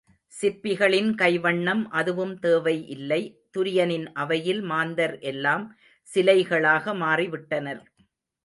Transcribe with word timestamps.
சிற்பிகளின் 0.33 1.09
கைவண்ணம் 1.15 1.83
அதுவும் 1.99 2.33
தேவை 2.39 2.75
இல்லை, 2.95 3.21
துரியனின் 3.55 4.07
அவையில் 4.23 4.61
மாந்தர் 4.71 5.15
எல்லாம் 5.31 5.65
சிலைகளாக 6.07 6.95
மாறி 7.03 7.27
விட்டனர். 7.27 7.83